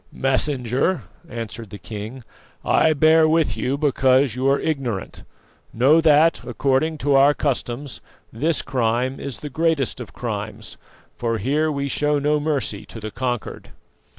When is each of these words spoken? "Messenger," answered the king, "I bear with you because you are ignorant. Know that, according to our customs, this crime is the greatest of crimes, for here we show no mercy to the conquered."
"Messenger," 0.11 1.01
answered 1.29 1.69
the 1.69 1.77
king, 1.77 2.23
"I 2.65 2.93
bear 2.93 3.29
with 3.29 3.55
you 3.55 3.77
because 3.77 4.35
you 4.35 4.49
are 4.49 4.59
ignorant. 4.59 5.21
Know 5.75 6.01
that, 6.01 6.41
according 6.43 6.97
to 7.05 7.13
our 7.13 7.35
customs, 7.35 8.01
this 8.33 8.63
crime 8.63 9.19
is 9.19 9.37
the 9.41 9.49
greatest 9.51 10.01
of 10.01 10.11
crimes, 10.11 10.77
for 11.17 11.37
here 11.37 11.71
we 11.71 11.87
show 11.87 12.17
no 12.17 12.39
mercy 12.39 12.83
to 12.87 12.99
the 12.99 13.11
conquered." 13.11 13.69